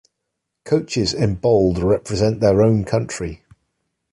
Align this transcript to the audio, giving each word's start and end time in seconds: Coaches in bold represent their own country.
Coaches 0.65 1.13
in 1.13 1.35
bold 1.35 1.77
represent 1.77 2.39
their 2.39 2.63
own 2.63 2.85
country. 2.85 3.43